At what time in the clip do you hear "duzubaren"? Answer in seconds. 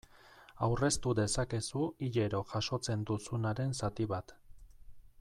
3.11-3.79